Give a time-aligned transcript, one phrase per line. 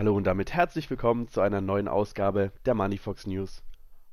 [0.00, 3.62] Hallo und damit herzlich willkommen zu einer neuen Ausgabe der Moneyfox News.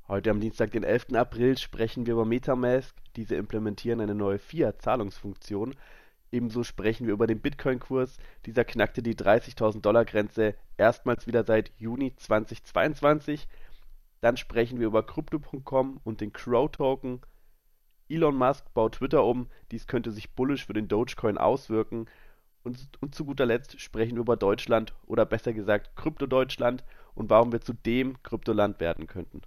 [0.09, 1.13] Heute am Dienstag, den 11.
[1.13, 2.93] April, sprechen wir über Metamask.
[3.15, 5.75] Diese implementieren eine neue Fiat-Zahlungsfunktion.
[6.29, 8.17] Ebenso sprechen wir über den Bitcoin-Kurs.
[8.45, 13.47] Dieser knackte die 30.000 Dollar Grenze erstmals wieder seit Juni 2022.
[14.19, 17.21] Dann sprechen wir über Crypto.com und den Crow-Token.
[18.09, 19.47] Elon Musk baut Twitter um.
[19.71, 22.07] Dies könnte sich bullisch für den Dogecoin auswirken.
[22.63, 26.83] Und, und zu guter Letzt sprechen wir über Deutschland oder besser gesagt Krypto-Deutschland
[27.15, 29.41] und warum wir zu dem Kryptoland werden könnten.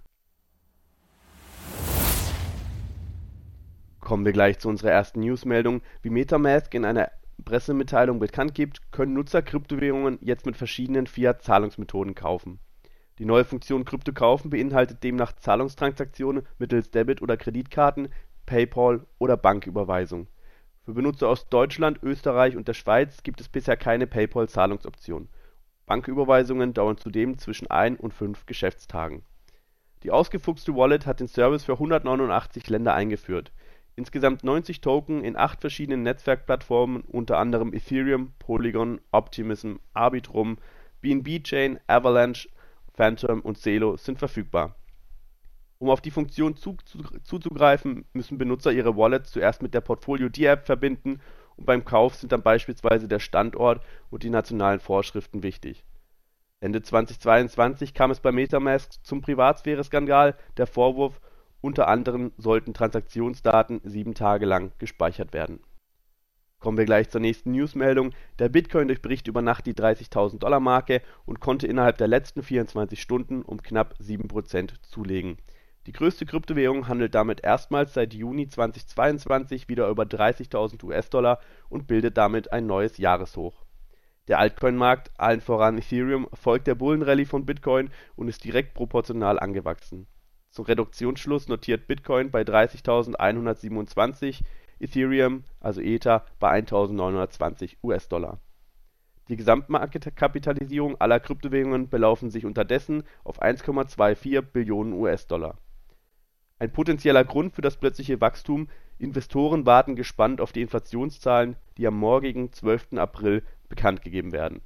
[3.99, 5.81] Kommen wir gleich zu unserer ersten Newsmeldung.
[6.01, 7.11] Wie Metamask in einer
[7.45, 12.59] Pressemitteilung bekannt gibt, können Nutzer Kryptowährungen jetzt mit verschiedenen Fiat-Zahlungsmethoden kaufen.
[13.19, 18.09] Die neue Funktion Krypto kaufen beinhaltet demnach Zahlungstransaktionen mittels Debit- oder Kreditkarten,
[18.45, 20.27] PayPal oder Banküberweisung.
[20.83, 25.29] Für Benutzer aus Deutschland, Österreich und der Schweiz gibt es bisher keine PayPal-Zahlungsoption.
[25.85, 29.21] Banküberweisungen dauern zudem zwischen ein und fünf Geschäftstagen.
[30.01, 33.51] Die ausgefuchste Wallet hat den Service für 189 Länder eingeführt.
[33.95, 40.57] Insgesamt 90 Token in acht verschiedenen Netzwerkplattformen unter anderem Ethereum, Polygon, Optimism, Arbitrum,
[41.01, 42.49] BNB Chain, Avalanche,
[42.95, 44.75] Phantom und Celo sind verfügbar
[45.81, 51.19] um auf die Funktion zuzugreifen, müssen Benutzer ihre Wallets zuerst mit der Portfolio-D-App verbinden
[51.57, 55.83] und beim Kauf sind dann beispielsweise der Standort und die nationalen Vorschriften wichtig.
[56.59, 61.19] Ende 2022 kam es bei Metamask zum Privatsphäre-Skandal, der Vorwurf,
[61.61, 65.61] unter anderem sollten Transaktionsdaten sieben Tage lang gespeichert werden.
[66.59, 68.11] Kommen wir gleich zur nächsten Newsmeldung.
[68.37, 73.01] Der Bitcoin durchbricht über Nacht die 30.000 Dollar Marke und konnte innerhalb der letzten 24
[73.01, 75.37] Stunden um knapp 7% zulegen
[75.87, 82.17] die größte Kryptowährung handelt damit erstmals seit Juni 2022 wieder über 30.000 US-Dollar und bildet
[82.17, 83.65] damit ein neues Jahreshoch.
[84.27, 90.05] Der Altcoin-Markt, allen voran Ethereum, folgt der Bullenrallye von Bitcoin und ist direkt proportional angewachsen.
[90.51, 94.41] Zum Reduktionsschluss notiert Bitcoin bei 30.127,
[94.79, 98.39] Ethereum also Ether bei 1.920 US-Dollar.
[99.29, 105.57] Die Gesamtmarktkapitalisierung aller Kryptowährungen belaufen sich unterdessen auf 1,24 Billionen US-Dollar
[106.61, 111.97] ein potenzieller Grund für das plötzliche Wachstum, Investoren warten gespannt auf die Inflationszahlen, die am
[111.97, 112.97] morgigen 12.
[112.97, 114.61] April bekanntgegeben werden.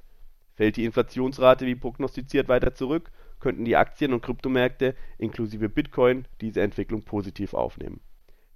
[0.56, 6.60] Fällt die Inflationsrate wie prognostiziert weiter zurück, könnten die Aktien und Kryptomärkte inklusive Bitcoin diese
[6.60, 8.00] Entwicklung positiv aufnehmen.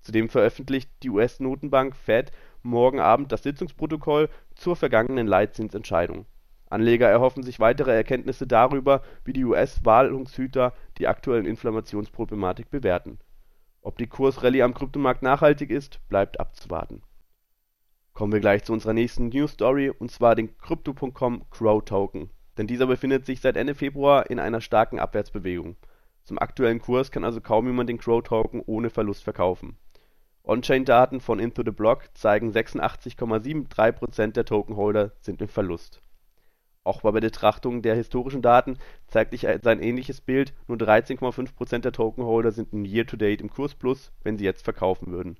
[0.03, 6.27] Zudem veröffentlicht die US-Notenbank Fed morgen Abend das Sitzungsprotokoll zur vergangenen Leitzinsentscheidung.
[6.69, 13.19] Anleger erhoffen sich weitere Erkenntnisse darüber, wie die US-Wahlungshüter die aktuelle Inflationsproblematik bewerten
[13.83, 17.03] ob die Kursrallye am Kryptomarkt nachhaltig ist, bleibt abzuwarten.
[18.13, 22.67] Kommen wir gleich zu unserer nächsten News Story und zwar den Crypto.com Crow Token, denn
[22.67, 25.77] dieser befindet sich seit Ende Februar in einer starken Abwärtsbewegung.
[26.25, 29.79] Zum aktuellen Kurs kann also kaum jemand den Crow Token ohne Verlust verkaufen.
[30.45, 36.03] On-Chain-Daten von Into the Block zeigen 86,73% der Tokenholder sind im Verlust
[36.85, 42.53] auch bei Betrachtung der historischen Daten zeigt sich ein ähnliches Bild, nur 13,5% der Tokenholder
[42.53, 45.37] sind im Year-to-Date im Kursplus, wenn sie jetzt verkaufen würden.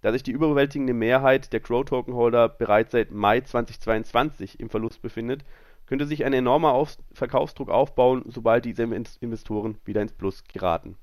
[0.00, 5.44] Da sich die überwältigende Mehrheit der Crow-Tokenholder bereits seit Mai 2022 im Verlust befindet,
[5.86, 10.96] könnte sich ein enormer Auf Verkaufsdruck aufbauen, sobald diese Investoren wieder ins Plus geraten.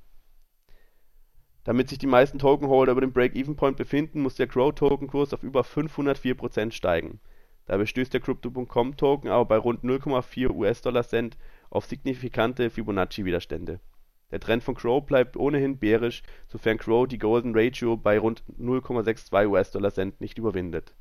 [1.65, 6.71] Damit sich die meisten Tokenholder über dem Break-Even-Point befinden, muss der Crow-Token-Kurs auf über 504%
[6.71, 7.19] steigen
[7.65, 11.37] Dabei stößt der Crypto.com-Token aber bei rund 0,4 US-Dollar-Cent
[11.69, 13.79] auf signifikante Fibonacci-Widerstände.
[14.31, 19.47] Der Trend von Crow bleibt ohnehin bärisch, sofern Crow die Golden Ratio bei rund 0,62
[19.47, 20.95] US-Dollar-Cent nicht überwindet.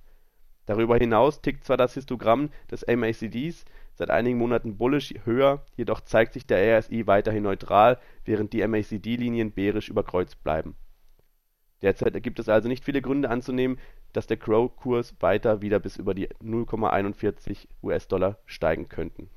[0.66, 6.32] Darüber hinaus tickt zwar das Histogramm des MACDs seit einigen Monaten bullisch höher, jedoch zeigt
[6.32, 10.76] sich der RSI weiterhin neutral, während die MACD-Linien bärisch überkreuzt bleiben.
[11.82, 13.78] Derzeit gibt es also nicht viele Gründe anzunehmen
[14.12, 19.30] dass der Crow-Kurs weiter wieder bis über die 0,41 US-Dollar steigen könnten.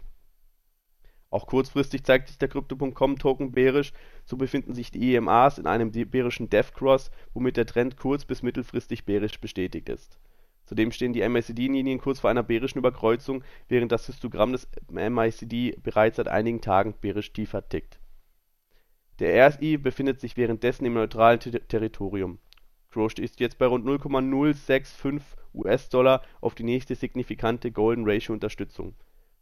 [1.30, 3.94] Auch kurzfristig zeigt sich der Crypto.com-Token bärisch,
[4.24, 8.42] so befinden sich die EMAs in einem bärischen Death Cross, womit der Trend kurz bis
[8.44, 10.18] mittelfristig bärisch bestätigt ist.
[10.66, 16.18] Zudem stehen die MACD-Linien kurz vor einer bärischen Überkreuzung, während das Histogramm des MACD bereits
[16.18, 18.00] seit einigen Tagen bärisch tiefer tickt.
[19.20, 22.40] Der RSI befindet sich währenddessen im neutralen Territorium
[22.92, 25.22] Grosh ist jetzt bei rund 0,065
[25.54, 28.96] US-Dollar auf die nächste signifikante Golden Ratio Unterstützung.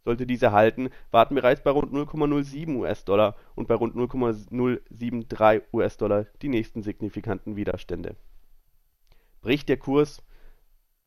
[0.04, 6.48] Sollte diese halten, warten bereits bei rund 0,07 US-Dollar und bei rund 0,073 US-Dollar die
[6.48, 8.16] nächsten signifikanten Widerstände.
[9.40, 10.22] Bricht der Kurs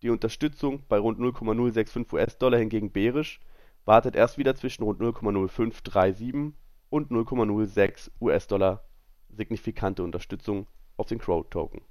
[0.01, 3.39] die Unterstützung bei rund 0,065 US-Dollar hingegen bärisch,
[3.83, 6.53] wartet erst wieder zwischen rund 0,0537
[6.89, 8.83] und 0,06 US-Dollar
[9.29, 11.81] signifikante Unterstützung auf den Crow-Token.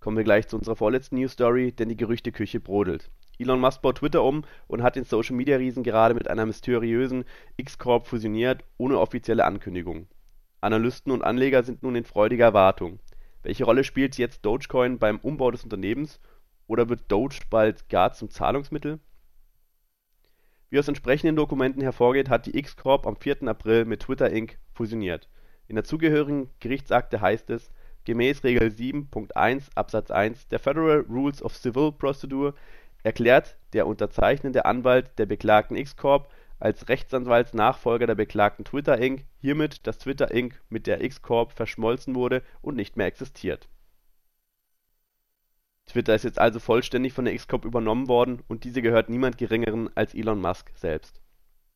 [0.00, 3.10] Kommen wir gleich zu unserer vorletzten News-Story, denn die Gerüchteküche brodelt.
[3.38, 7.24] Elon Musk baut Twitter um und hat den Social-Media-Riesen gerade mit einer mysteriösen
[7.56, 10.06] X-Corp fusioniert, ohne offizielle Ankündigung.
[10.60, 12.98] Analysten und Anleger sind nun in freudiger Erwartung.
[13.42, 16.20] Welche Rolle spielt jetzt Dogecoin beim Umbau des Unternehmens
[16.66, 18.98] oder wird Doge bald gar zum Zahlungsmittel?
[20.68, 23.46] Wie aus entsprechenden Dokumenten hervorgeht, hat die X-Corp am 4.
[23.46, 24.58] April mit Twitter Inc.
[24.72, 25.28] fusioniert.
[25.68, 27.70] In der zugehörigen Gerichtsakte heißt es,
[28.04, 32.54] gemäß Regel 7.1 Absatz 1 der Federal Rules of Civil Procedure
[33.04, 39.24] erklärt der unterzeichnende Anwalt der beklagten X-Corp als Rechtsanwaltsnachfolger der beklagten Twitter Inc.
[39.38, 40.60] hiermit, dass Twitter Inc.
[40.68, 43.68] mit der X-Corp verschmolzen wurde und nicht mehr existiert.
[45.86, 49.88] Twitter ist jetzt also vollständig von der X-Corp übernommen worden und diese gehört niemand Geringeren
[49.94, 51.20] als Elon Musk selbst.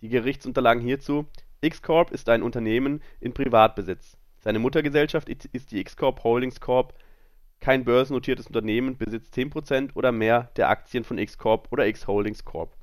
[0.01, 1.27] Die Gerichtsunterlagen hierzu:
[1.61, 4.17] X-Corp ist ein Unternehmen in Privatbesitz.
[4.39, 6.95] Seine Muttergesellschaft ist die X-Corp Holdings Corp.
[7.61, 12.75] Kein börsennotiertes Unternehmen besitzt 10% oder mehr der Aktien von X-Corp oder X Holdings Corp.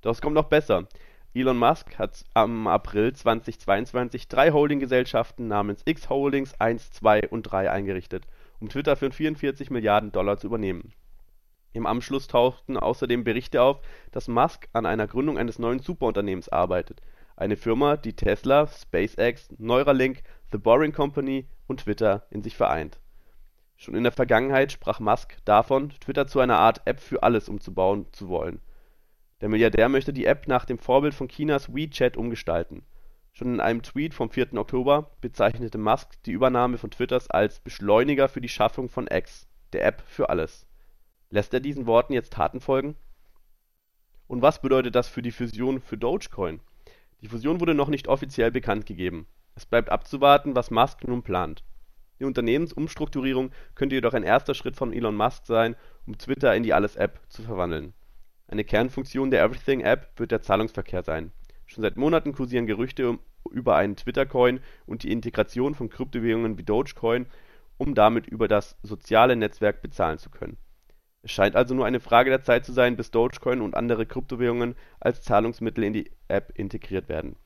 [0.00, 0.88] Doch es kommt noch besser
[1.36, 8.24] Elon Musk hat am April 2022 drei Holdinggesellschaften namens X-Holdings 1, 2 und 3 eingerichtet,
[8.60, 10.92] um Twitter für 44 Milliarden Dollar zu übernehmen.
[11.72, 13.80] Im Anschluss tauchten außerdem Berichte auf,
[14.12, 17.00] dass Musk an einer Gründung eines neuen Superunternehmens arbeitet,
[17.34, 20.22] eine Firma, die Tesla, SpaceX, Neuralink,
[20.52, 23.00] The Boring Company und Twitter in sich vereint.
[23.76, 28.06] Schon in der Vergangenheit sprach Musk davon, Twitter zu einer Art App für alles umzubauen
[28.12, 28.60] zu wollen
[29.44, 32.82] der Milliardär möchte die App nach dem Vorbild von Chinas WeChat umgestalten.
[33.34, 34.54] Schon in einem Tweet vom 4.
[34.54, 39.84] Oktober bezeichnete Musk die Übernahme von Twitter als Beschleuniger für die Schaffung von X, der
[39.84, 40.66] App für alles.
[41.28, 42.96] Lässt er diesen Worten jetzt Taten folgen?
[44.28, 46.60] Und was bedeutet das für die Fusion für Dogecoin?
[47.20, 49.26] Die Fusion wurde noch nicht offiziell bekannt gegeben.
[49.56, 51.64] Es bleibt abzuwarten, was Musk nun plant.
[52.18, 55.76] Die Unternehmensumstrukturierung könnte jedoch ein erster Schritt von Elon Musk sein,
[56.06, 57.92] um Twitter in die Alles-App zu verwandeln
[58.46, 61.32] eine Kernfunktion der Everything-App wird der Zahlungsverkehr sein.
[61.66, 63.18] Schon seit Monaten kursieren Gerüchte
[63.50, 67.26] über einen Twitter-Coin und die Integration von Kryptowährungen wie Dogecoin,
[67.78, 70.58] um damit über das soziale Netzwerk bezahlen zu können.
[71.22, 74.76] Es scheint also nur eine Frage der Zeit zu sein, bis Dogecoin und andere Kryptowährungen
[75.00, 77.36] als Zahlungsmittel in die App integriert werden.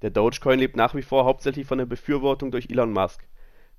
[0.00, 3.26] Der Dogecoin lebt nach wie vor hauptsächlich von der Befürwortung durch Elon Musk.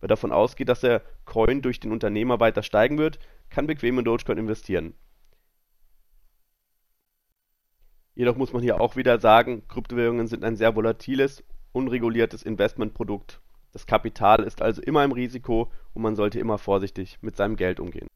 [0.02, 3.20] Wer davon ausgeht, dass der Coin durch den Unternehmer weiter steigen wird,
[3.50, 4.96] kann bequem in Dogecoin investieren
[8.16, 13.40] Jedoch muss man hier auch wieder sagen, Kryptowährungen sind ein sehr volatiles, unreguliertes Investmentprodukt.
[13.72, 17.80] Das Kapital ist also immer im Risiko und man sollte immer vorsichtig mit seinem Geld
[17.80, 18.08] umgehen.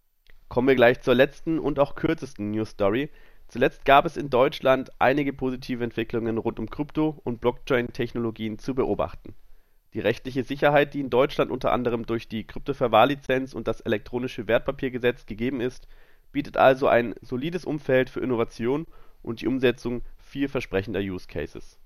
[0.49, 3.09] Kommen wir gleich zur letzten und auch kürzesten News Story.
[3.47, 9.35] Zuletzt gab es in Deutschland einige positive Entwicklungen rund um Krypto- und Blockchain-Technologien zu beobachten.
[9.93, 15.27] Die rechtliche Sicherheit, die in Deutschland unter anderem durch die Kryptoverwahrlizenz und das elektronische Wertpapiergesetz
[15.27, 15.87] gegeben ist,
[16.31, 18.87] bietet also ein solides Umfeld für Innovation
[19.23, 21.79] und die Umsetzung vielversprechender Use Cases.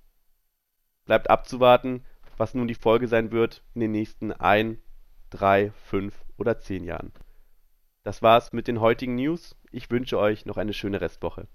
[1.06, 2.04] Bleibt abzuwarten,
[2.36, 4.80] was nun die Folge sein wird in den nächsten ein,
[5.30, 7.14] drei, fünf oder zehn Jahren.
[8.04, 9.56] Das war's mit den heutigen News.
[9.72, 11.48] Ich wünsche euch noch eine schöne Restwoche